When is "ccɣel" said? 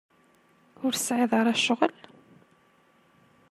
1.59-1.95